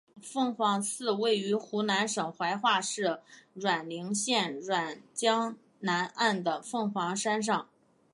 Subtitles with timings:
[0.19, 3.19] 凤凰寺位于湖南省怀化市
[3.55, 7.69] 沅陵县沅江南岸的凤凰山上。